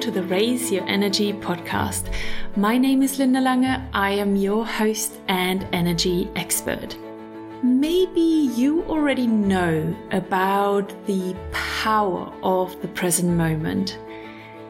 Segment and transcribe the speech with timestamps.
[0.00, 2.10] to the Raise Your Energy podcast.
[2.56, 3.86] My name is Linda Lange.
[3.92, 6.96] I am your host and energy expert.
[7.62, 13.98] Maybe you already know about the power of the present moment,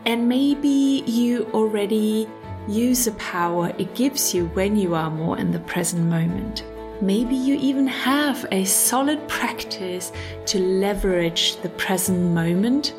[0.04, 2.28] and maybe you already
[2.66, 6.64] use the power it gives you when you are more in the present moment.
[7.00, 10.10] Maybe you even have a solid practice
[10.46, 12.94] to leverage the present moment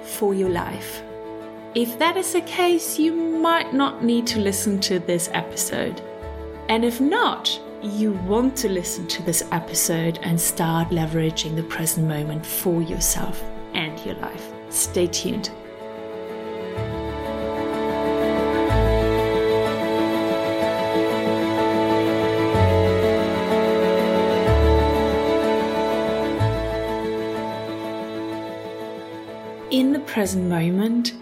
[0.00, 1.02] for your life.
[1.76, 6.00] If that is the case, you might not need to listen to this episode.
[6.70, 12.08] And if not, you want to listen to this episode and start leveraging the present
[12.08, 13.44] moment for yourself
[13.74, 14.50] and your life.
[14.70, 15.50] Stay tuned.
[29.70, 31.12] In the present moment,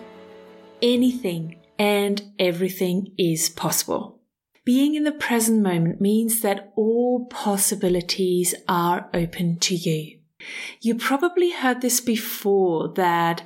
[0.84, 4.20] anything and everything is possible.
[4.64, 10.18] Being in the present moment means that all possibilities are open to you.
[10.80, 13.42] You probably heard this before that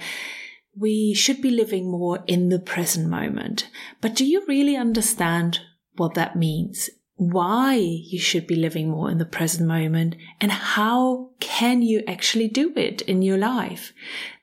[0.76, 3.68] we should be living more in the present moment.
[4.00, 5.60] But do you really understand
[5.96, 6.90] what that means?
[7.18, 12.46] Why you should be living more in the present moment and how can you actually
[12.46, 13.92] do it in your life?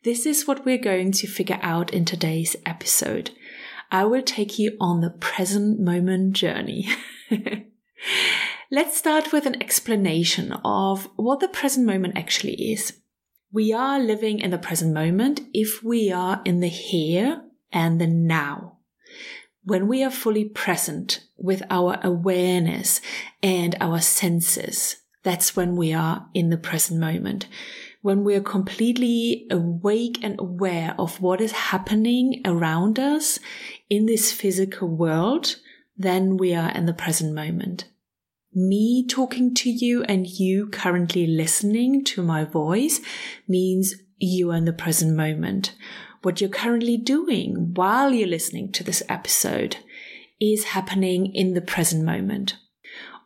[0.03, 3.31] This is what we're going to figure out in today's episode.
[3.93, 6.89] I will take you on the present moment journey.
[8.69, 12.91] Let's start with an explanation of what the present moment actually is.
[13.53, 18.07] We are living in the present moment if we are in the here and the
[18.07, 18.74] now.
[19.66, 23.02] When we are fully present with our awareness
[23.44, 27.47] and our senses, that's when we are in the present moment
[28.05, 33.39] when we are completely awake and aware of what is happening around us
[33.89, 35.55] in this physical world,
[35.97, 37.86] then we are in the present moment.
[38.53, 43.02] Me talking to you and you currently listening to my voice
[43.47, 45.73] means you are in the present moment.
[46.25, 49.77] What you're currently doing while you're listening to this episode
[50.41, 52.55] is happening in the present moment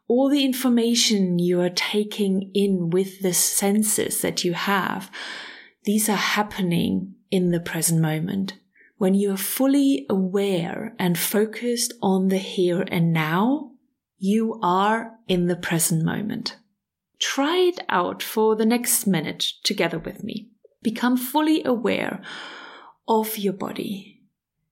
[0.09, 5.11] all the information you are taking in with the senses that you have,
[5.85, 8.55] these are happening in the present moment.
[8.97, 13.73] When you are fully aware and focused on the here and now,
[14.17, 16.57] you are in the present moment.
[17.19, 20.49] Try it out for the next minute together with me.
[20.81, 22.21] Become fully aware
[23.09, 24.21] of your body,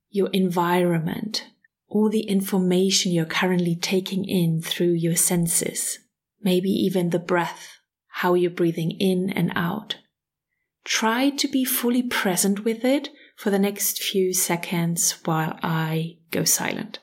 [0.09, 1.47] your environment,
[1.89, 5.99] all the information you're currently taking in through your senses,
[6.41, 9.95] maybe even the breath, how you're breathing in and out.
[10.85, 16.43] Try to be fully present with it for the next few seconds while I go
[16.43, 16.99] silent.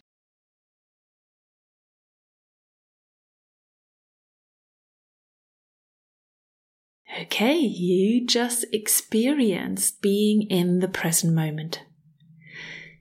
[7.22, 11.82] Okay, you just experienced being in the present moment.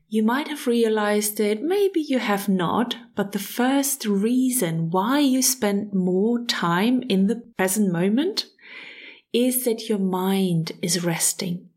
[0.08, 5.42] You might have realized it, maybe you have not, but the first reason why you
[5.42, 8.46] spend more time in the present moment
[9.34, 11.70] is that your mind is resting.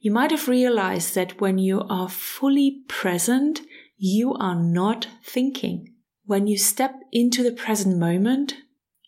[0.00, 3.60] You might have realized that when you are fully present,
[3.98, 5.92] you are not thinking.
[6.24, 8.54] When you step into the present moment,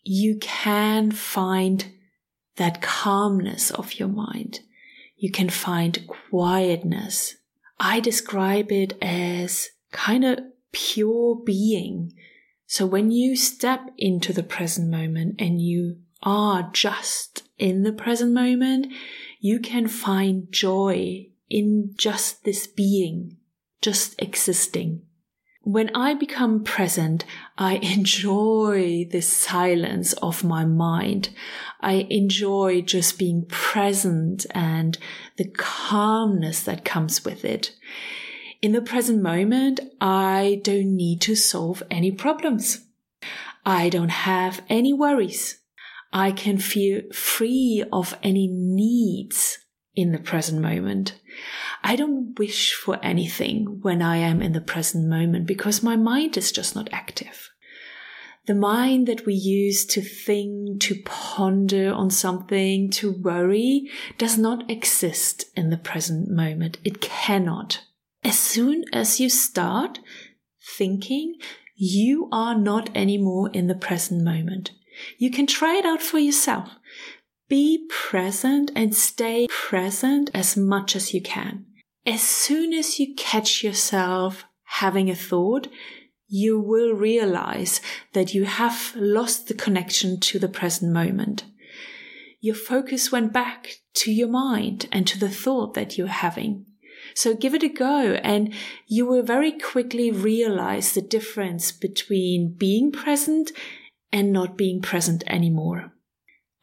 [0.03, 1.96] you can find
[2.57, 4.59] that calmness of your mind.
[5.15, 7.35] You can find quietness
[7.79, 10.39] I describe it as kind of
[10.71, 12.13] pure being.
[12.65, 18.33] So when you step into the present moment and you are just in the present
[18.33, 18.87] moment,
[19.39, 23.37] you can find joy in just this being,
[23.81, 25.03] just existing.
[25.67, 27.25] When I become present,
[27.57, 31.27] I enjoy the silence of my mind.
[31.81, 34.97] I enjoy just being present and
[35.35, 37.75] the calmness that comes with it.
[38.61, 42.85] In the present moment, I don't need to solve any problems.
[43.65, 45.59] I don't have any worries.
[46.13, 49.57] I can feel free of any needs
[49.97, 51.19] in the present moment.
[51.83, 56.37] I don't wish for anything when I am in the present moment because my mind
[56.37, 57.49] is just not active.
[58.47, 64.69] The mind that we use to think, to ponder on something, to worry does not
[64.71, 66.77] exist in the present moment.
[66.85, 67.83] It cannot.
[68.23, 69.99] As soon as you start
[70.77, 71.35] thinking,
[71.75, 74.71] you are not anymore in the present moment.
[75.17, 76.69] You can try it out for yourself.
[77.49, 81.65] Be present and stay present as much as you can.
[82.05, 85.67] as soon as you catch yourself having a thought,
[86.27, 87.81] you will realize
[88.13, 91.43] that you have lost the connection to the present moment.
[92.39, 96.65] Your focus went back to your mind and to the thought that you're having.
[97.13, 98.53] So give it a go and
[98.85, 103.51] you will very quickly realize the difference between being present
[104.13, 105.91] and not being present anymore.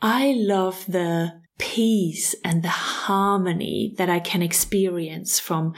[0.00, 5.74] I love the peace and the harmony that I can experience from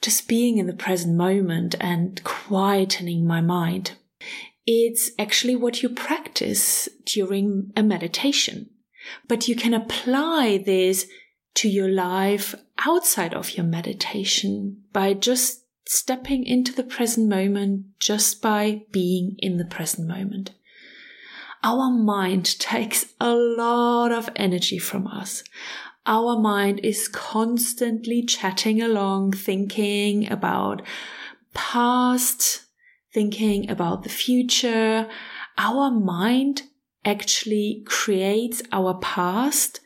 [0.00, 3.92] just being in the present moment and quietening my mind.
[4.66, 8.70] It's actually what you practice during a meditation.
[9.26, 11.06] But you can apply this
[11.54, 12.54] to your life
[12.86, 19.56] outside of your meditation by just stepping into the present moment, just by being in
[19.56, 20.50] the present moment.
[21.62, 25.42] Our mind takes a lot of energy from us.
[26.06, 30.82] Our mind is constantly chatting along, thinking about
[31.52, 32.64] past,
[33.12, 35.08] thinking about the future.
[35.58, 36.62] Our mind
[37.04, 39.80] actually creates our past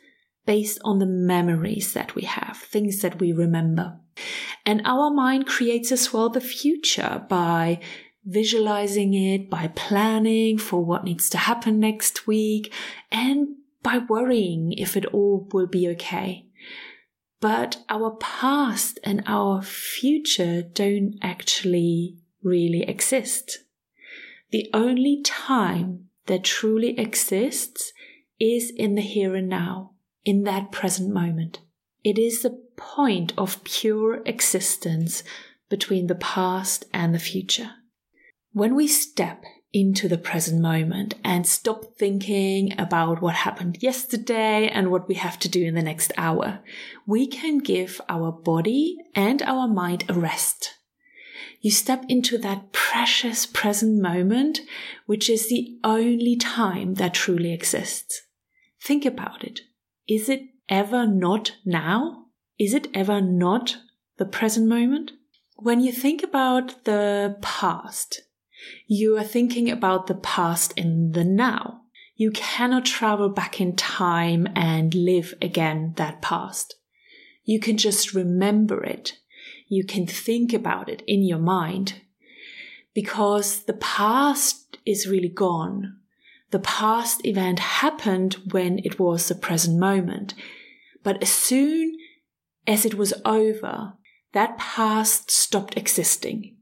[0.45, 3.97] based on the memories that we have, things that we remember.
[4.65, 7.79] And our mind creates as well the future by
[8.25, 12.73] visualizing it, by planning for what needs to happen next week,
[13.11, 16.45] and by worrying if it all will be okay.
[17.41, 23.59] But our past and our future don't actually really exist.
[24.51, 27.91] The only time that truly exists
[28.39, 29.91] is in the here and now,
[30.23, 31.59] in that present moment.
[32.03, 35.23] It is the point of pure existence
[35.69, 37.71] between the past and the future.
[38.53, 44.91] When we step into the present moment and stop thinking about what happened yesterday and
[44.91, 46.59] what we have to do in the next hour,
[47.05, 50.75] we can give our body and our mind a rest
[51.63, 54.59] you step into that precious present moment,
[55.05, 58.21] which is the only time that truly exists.
[58.83, 59.61] Think about it.
[60.05, 62.25] Is it ever not now?
[62.59, 63.77] Is it ever not
[64.17, 65.13] the present moment?
[65.55, 68.23] When you think about the past,
[68.87, 71.81] you are thinking about the past in the now.
[72.15, 76.75] You cannot travel back in time and live again that past.
[77.43, 79.17] You can just remember it
[79.73, 82.01] you can think about it in your mind
[82.93, 85.97] because the past is really gone.
[86.51, 90.35] The past event happened when it was the present moment.
[91.01, 91.97] But as soon
[92.67, 93.93] as it was over,
[94.33, 96.52] that past stopped existing.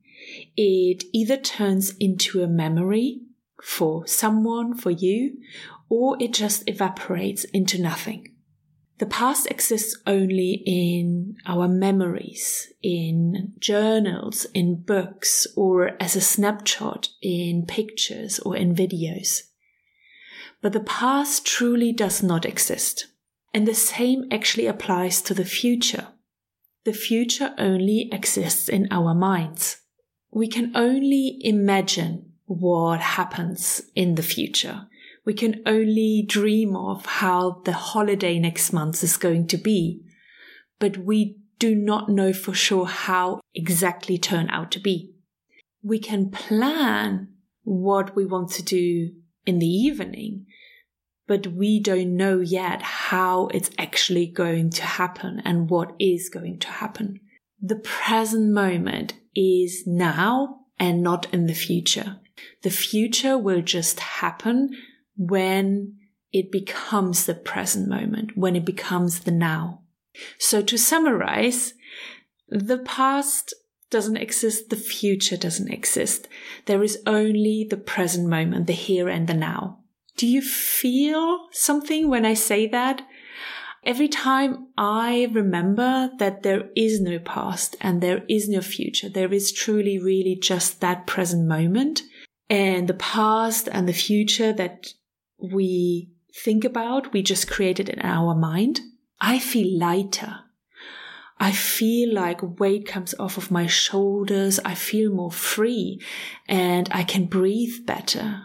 [0.57, 3.21] It either turns into a memory
[3.63, 5.37] for someone, for you,
[5.89, 8.35] or it just evaporates into nothing.
[9.01, 17.09] The past exists only in our memories, in journals, in books, or as a snapshot
[17.21, 19.41] in pictures or in videos.
[20.61, 23.07] But the past truly does not exist.
[23.53, 26.09] And the same actually applies to the future.
[26.85, 29.80] The future only exists in our minds.
[30.31, 34.87] We can only imagine what happens in the future
[35.23, 40.01] we can only dream of how the holiday next month is going to be,
[40.79, 45.13] but we do not know for sure how exactly turn out to be.
[45.83, 47.29] We can plan
[47.63, 49.11] what we want to do
[49.45, 50.47] in the evening,
[51.27, 56.57] but we don't know yet how it's actually going to happen and what is going
[56.59, 57.19] to happen.
[57.61, 62.19] The present moment is now and not in the future.
[62.63, 64.71] The future will just happen
[65.15, 65.97] when
[66.33, 69.81] it becomes the present moment, when it becomes the now.
[70.39, 71.73] So to summarize,
[72.49, 73.53] the past
[73.89, 76.27] doesn't exist, the future doesn't exist.
[76.65, 79.79] There is only the present moment, the here and the now.
[80.17, 83.01] Do you feel something when I say that?
[83.83, 89.33] Every time I remember that there is no past and there is no future, there
[89.33, 92.03] is truly, really just that present moment
[92.51, 94.93] and the past and the future that
[95.41, 96.11] we
[96.43, 98.81] think about, we just create in our mind,
[99.19, 100.41] I feel lighter.
[101.39, 104.59] I feel like weight comes off of my shoulders.
[104.63, 105.99] I feel more free
[106.47, 108.43] and I can breathe better.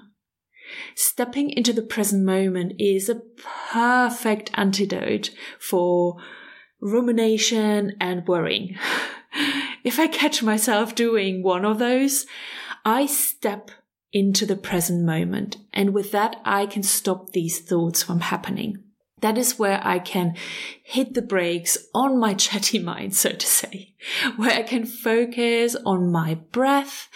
[0.95, 3.23] Stepping into the present moment is a
[3.73, 6.16] perfect antidote for
[6.80, 8.76] rumination and worrying.
[9.85, 12.26] if I catch myself doing one of those,
[12.85, 13.71] I step
[14.12, 15.59] into the present moment.
[15.73, 18.83] And with that, I can stop these thoughts from happening.
[19.23, 20.35] That is where I can
[20.83, 23.95] hit the brakes on my chatty mind, so to say,
[24.37, 27.09] where I can focus on my breath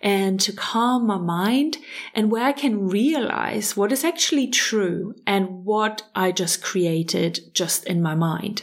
[0.00, 1.76] and to calm my mind
[2.14, 7.84] and where I can realize what is actually true and what I just created just
[7.84, 8.62] in my mind.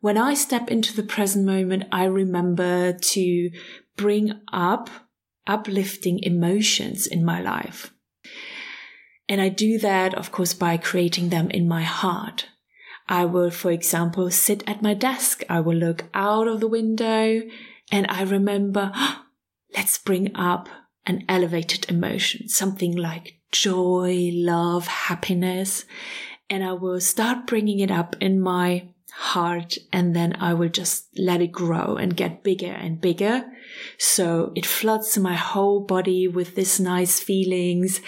[0.00, 3.50] When I step into the present moment, I remember to
[3.96, 4.88] bring up
[5.46, 7.92] uplifting emotions in my life.
[9.30, 12.48] And I do that, of course, by creating them in my heart.
[13.08, 15.44] I will, for example, sit at my desk.
[15.48, 17.42] I will look out of the window
[17.92, 19.22] and I remember, oh,
[19.76, 20.68] let's bring up
[21.06, 25.84] an elevated emotion, something like joy, love, happiness.
[26.48, 31.06] And I will start bringing it up in my heart and then I will just
[31.16, 33.44] let it grow and get bigger and bigger.
[33.96, 38.00] So it floods my whole body with these nice feelings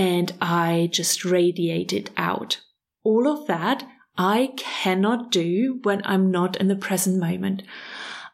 [0.00, 2.62] and I just radiate it out.
[3.04, 7.62] All of that I cannot do when I'm not in the present moment.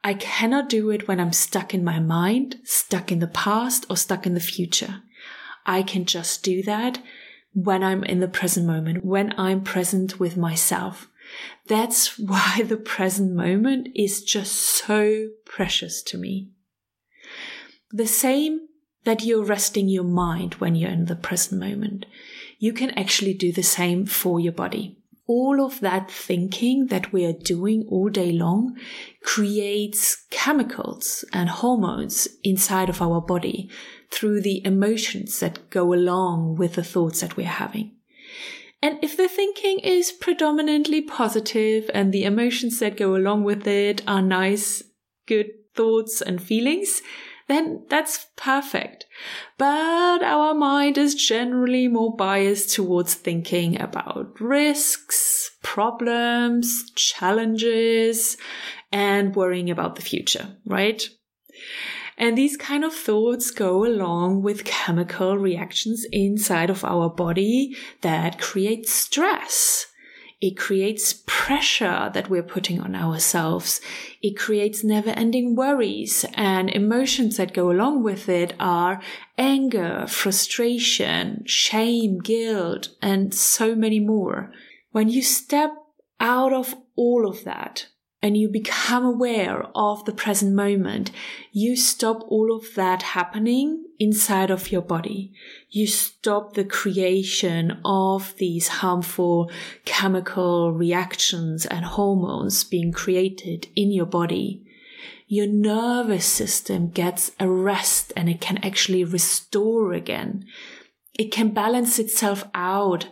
[0.04, 3.96] I cannot do it when I'm stuck in my mind, stuck in the past, or
[3.96, 5.02] stuck in the future.
[5.66, 7.02] I can just do that
[7.52, 11.08] when I'm in the present moment, when I'm present with myself.
[11.66, 16.50] That's why the present moment is just so precious to me.
[17.90, 18.68] The same
[19.06, 22.04] that you're resting your mind when you're in the present moment.
[22.58, 24.98] You can actually do the same for your body.
[25.28, 28.76] All of that thinking that we are doing all day long
[29.22, 33.70] creates chemicals and hormones inside of our body
[34.10, 37.92] through the emotions that go along with the thoughts that we're having.
[38.82, 44.02] And if the thinking is predominantly positive and the emotions that go along with it
[44.06, 44.82] are nice,
[45.26, 45.46] good
[45.76, 47.02] thoughts and feelings,
[47.48, 49.06] then that's perfect.
[49.56, 58.36] But our mind is generally more biased towards thinking about risks, problems, challenges,
[58.90, 61.08] and worrying about the future, right?
[62.18, 68.40] And these kind of thoughts go along with chemical reactions inside of our body that
[68.40, 69.86] create stress.
[70.40, 73.80] It creates pressure that we're putting on ourselves.
[74.22, 79.00] It creates never ending worries and emotions that go along with it are
[79.38, 84.52] anger, frustration, shame, guilt, and so many more.
[84.92, 85.72] When you step
[86.20, 87.86] out of all of that
[88.22, 91.10] and you become aware of the present moment,
[91.52, 95.32] you stop all of that happening inside of your body.
[95.70, 99.50] You stop the creation of these harmful
[99.84, 104.64] chemical reactions and hormones being created in your body.
[105.28, 110.46] Your nervous system gets a rest and it can actually restore again.
[111.18, 113.08] It can balance itself out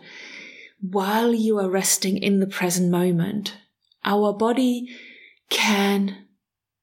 [0.81, 3.57] while you are resting in the present moment
[4.05, 4.95] our body
[5.49, 6.27] can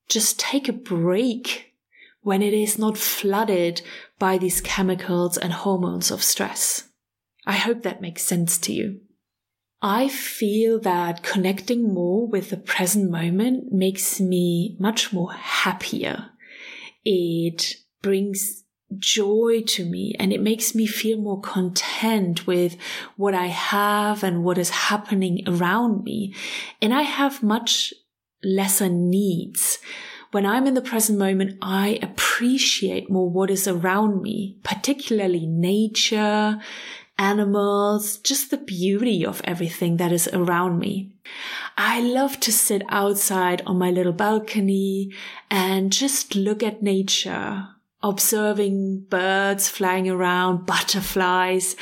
[0.09, 1.75] just take a break
[2.21, 3.83] when it is not flooded
[4.19, 6.89] by these chemicals and hormones of stress.
[7.47, 9.01] I hope that makes sense to you.
[9.81, 16.27] I feel that connecting more with the present moment makes me much more happier.
[17.05, 18.62] It brings
[18.99, 22.77] joy to me and it makes me feel more content with
[23.17, 26.35] what I have and what is happening around me.
[26.81, 27.93] And I have much
[28.43, 29.79] lesser needs.
[30.33, 36.59] When I'm in the present moment, I appreciate more what is around me, particularly nature,
[37.19, 41.13] animals, just the beauty of everything that is around me.
[41.77, 45.13] I love to sit outside on my little balcony
[45.51, 47.69] and just look at nature,
[48.03, 51.77] observing birds flying around, butterflies,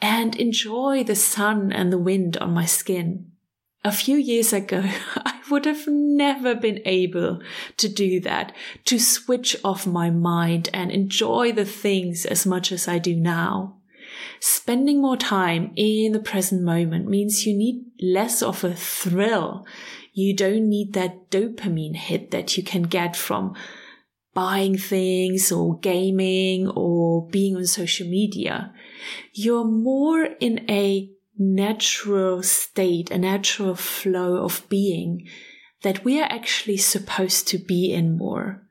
[0.00, 3.30] and enjoy the sun and the wind on my skin.
[3.84, 4.82] A few years ago,
[5.16, 7.40] I would have never been able
[7.76, 8.52] to do that,
[8.84, 13.76] to switch off my mind and enjoy the things as much as I do now.
[14.40, 19.66] Spending more time in the present moment means you need less of a thrill.
[20.12, 23.54] You don't need that dopamine hit that you can get from
[24.34, 28.72] buying things or gaming or being on social media.
[29.32, 35.28] You're more in a natural state, a natural flow of being
[35.82, 38.62] that we are actually supposed to be in more.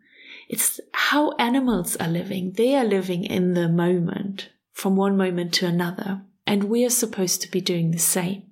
[0.50, 2.54] It's how animals are living.
[2.54, 6.22] They are living in the moment from one moment to another.
[6.48, 8.44] And we are supposed to be doing the same.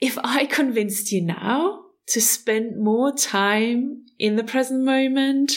[0.00, 5.52] If I convinced you now to spend more time in the present moment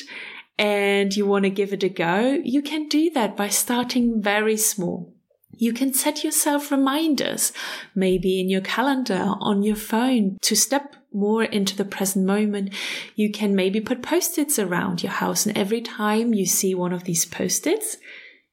[0.57, 4.57] and you want to give it a go, you can do that by starting very
[4.57, 5.13] small.
[5.51, 7.51] You can set yourself reminders,
[7.95, 12.73] maybe in your calendar, on your phone, to step more into the present moment.
[13.15, 17.05] You can maybe put post-its around your house, and every time you see one of
[17.05, 17.97] these post-its,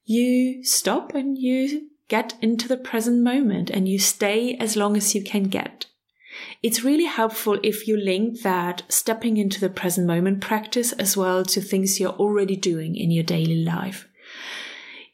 [0.03, 5.15] you stop and you get into the present moment and you stay as long as
[5.15, 5.87] you can get.
[6.63, 11.43] It's really helpful if you link that stepping into the present moment practice as well
[11.45, 14.07] to things you're already doing in your daily life.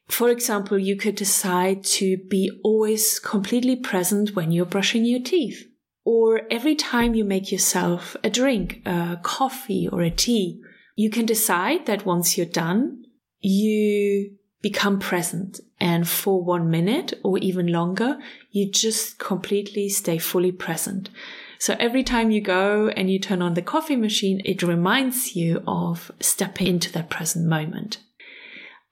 [0.08, 5.68] For example, you could decide to be always completely present when you're brushing your teeth.
[6.04, 10.62] Or every time you make yourself a drink, a coffee or a tea,
[10.96, 13.06] you can decide that once you're done,
[13.40, 15.60] you become present.
[15.80, 18.20] And for one minute or even longer,
[18.52, 21.10] you just completely stay fully present.
[21.58, 25.64] So every time you go and you turn on the coffee machine, it reminds you
[25.68, 28.00] of stepping into that present moment.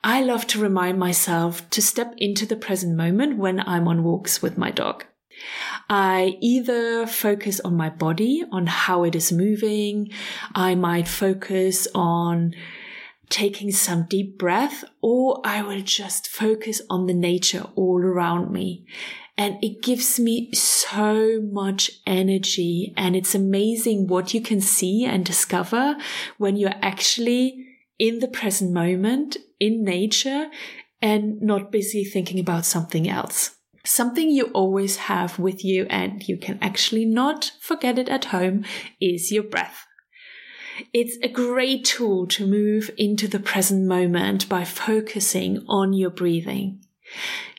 [0.03, 4.41] I love to remind myself to step into the present moment when I'm on walks
[4.41, 5.05] with my dog.
[5.89, 10.11] I either focus on my body, on how it is moving.
[10.53, 12.53] I might focus on
[13.29, 18.85] taking some deep breath, or I will just focus on the nature all around me.
[19.37, 22.93] And it gives me so much energy.
[22.97, 25.95] And it's amazing what you can see and discover
[26.37, 27.65] when you're actually
[27.97, 30.47] in the present moment, in nature,
[31.01, 33.55] and not busy thinking about something else.
[33.85, 38.65] Something you always have with you and you can actually not forget it at home
[38.99, 39.85] is your breath.
[40.93, 46.83] It's a great tool to move into the present moment by focusing on your breathing.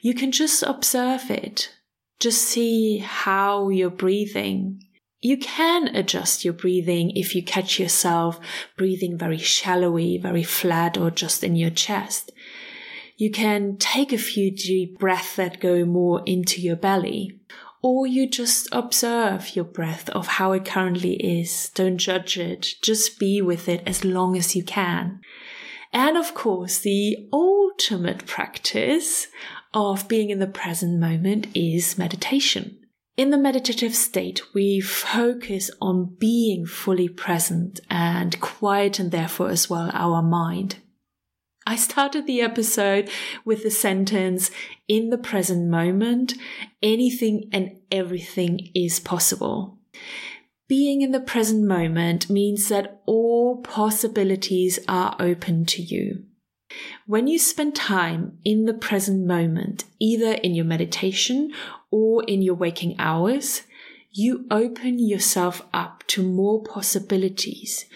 [0.01, 1.75] You can just observe it.
[2.19, 4.81] Just see how you're breathing
[5.23, 8.41] you can adjust your breathing if you catch yourself
[8.77, 12.33] breathing very shallowly, very flat, or just in your chest.
[13.19, 17.39] You can take a few deep breaths that go more into your belly.
[17.83, 21.71] Or you just observe your breath of how it currently is.
[21.75, 22.75] Don't judge it.
[22.83, 25.21] Just be with it as long as you can.
[25.93, 29.29] And of course, the ultimate practice
[29.73, 32.77] of being in the present moment is meditation.
[33.17, 39.91] In the meditative state, we focus on being fully present and quieten therefore as well
[39.93, 40.77] our mind.
[41.67, 43.11] I started the episode
[43.45, 44.51] with the sentence,
[44.89, 46.35] in the present moment,
[46.83, 49.79] anything and everything is possible.
[50.69, 56.25] Being in the present moment means that all possibilities are open to you.
[57.07, 61.53] When you spend time in the present moment, either in your meditation
[61.91, 63.63] or in your waking hours,
[64.13, 67.87] you open yourself up to more possibilities.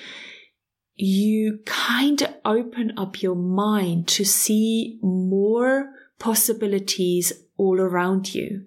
[0.97, 8.67] You kind of open up your mind to see more possibilities all around you.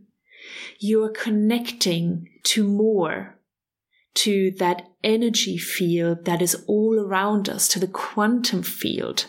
[0.80, 3.38] You are connecting to more,
[4.16, 9.26] to that energy field that is all around us, to the quantum field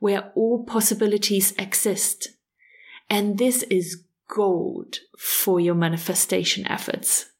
[0.00, 2.28] where all possibilities exist.
[3.08, 7.30] And this is gold for your manifestation efforts.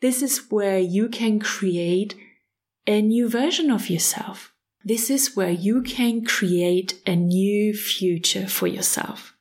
[0.00, 2.14] This is where you can create
[2.86, 4.52] a new version of yourself.
[4.84, 9.34] This is where you can create a new future for yourself.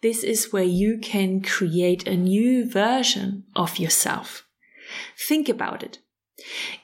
[0.00, 4.46] This is where you can create a new version of yourself.
[5.18, 5.98] Think about it.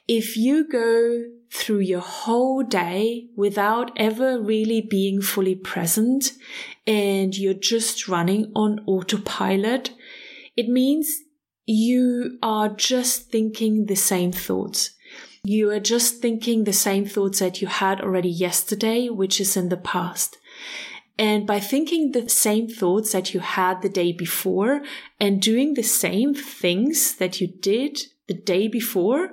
[0.09, 6.33] If you go through your whole day without ever really being fully present
[6.87, 9.90] and you're just running on autopilot,
[10.57, 11.20] it means
[11.64, 14.90] you are just thinking the same thoughts.
[15.44, 19.70] You are just thinking the same thoughts that you had already yesterday, which is in
[19.70, 20.38] the past.
[21.18, 24.83] And by thinking the same thoughts that you had the day before
[25.18, 29.31] and doing the same things that you did the day before,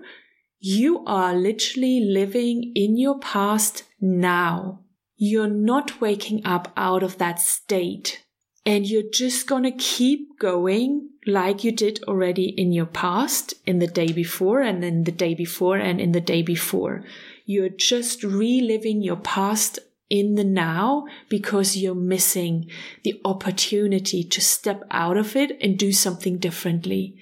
[0.59, 4.81] you are literally living in your past now.
[5.15, 8.25] You're not waking up out of that state
[8.69, 13.87] and you're just gonna keep going like you did already in your past, in the
[13.87, 17.03] day before and then the day before and in the day before.
[17.47, 22.69] You're just reliving your past in the now because you're missing
[23.03, 27.17] the opportunity to step out of it and do something differently.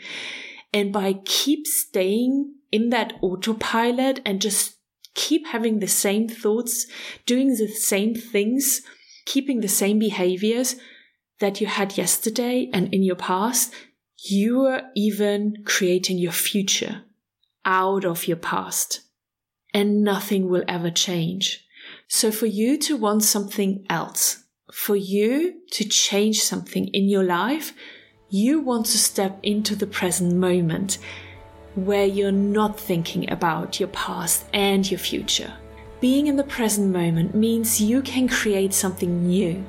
[0.74, 4.76] And by keep staying in that autopilot and just
[5.14, 6.88] keep having the same thoughts,
[7.26, 8.82] doing the same things,
[9.24, 10.76] keeping the same behaviors
[11.40, 13.74] that you had yesterday and in your past,
[14.18, 17.04] you are even creating your future
[17.66, 19.02] out of your past.
[19.74, 21.66] And nothing will ever change.
[22.08, 27.74] So for you to want something else, for you to change something in your life,
[28.30, 30.98] you want to step into the present moment
[31.76, 35.54] where you're not thinking about your past and your future.
[36.02, 39.64] Being in the present moment means you can create something new.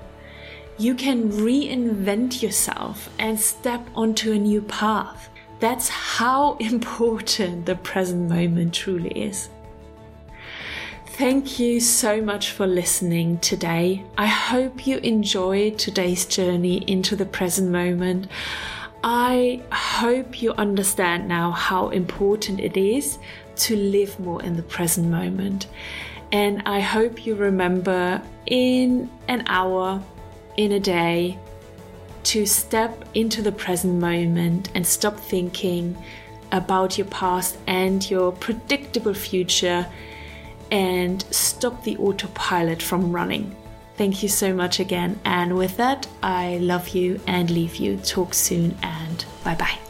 [0.79, 5.29] You can reinvent yourself and step onto a new path.
[5.59, 9.49] That's how important the present moment truly is.
[11.07, 14.05] Thank you so much for listening today.
[14.17, 18.29] I hope you enjoyed today's journey into the present moment.
[19.03, 23.19] I hope you understand now how important it is
[23.57, 25.67] to live more in the present moment.
[26.31, 30.01] And I hope you remember in an hour,
[30.59, 31.39] in a day,
[32.25, 35.97] to step into the present moment and stop thinking
[36.53, 39.87] about your past and your predictable future
[40.71, 43.55] and stop the autopilot from running.
[43.97, 45.19] Thank you so much again.
[45.25, 47.97] And with that, I love you and leave you.
[47.99, 49.88] Talk soon and bye bye.